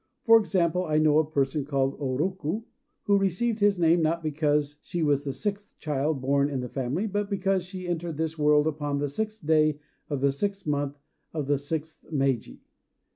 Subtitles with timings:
[0.25, 2.63] For example, I know a person called O Roku,
[3.03, 7.05] who received this name, not because she was the sixth child born in the family,
[7.05, 9.79] but because she entered this world upon the sixth day
[10.09, 10.97] of the sixth month
[11.35, 12.61] of the sixth Meiji.